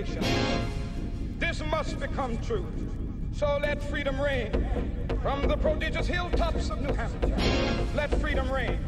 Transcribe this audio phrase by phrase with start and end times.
[0.00, 0.22] Nation,
[1.38, 2.66] this must become true.
[3.32, 4.50] So let freedom ring
[5.22, 7.36] from the prodigious hilltops of New Hampshire.
[7.94, 8.78] Let freedom ring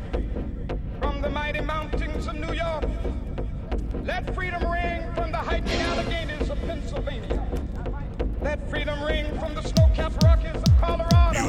[1.01, 2.85] from the mighty mountains of New York.
[4.05, 7.47] Let freedom ring from the hiking Alleghenies of Pennsylvania.
[8.43, 11.49] Let freedom ring from the snow-capped Rockies of Colorado.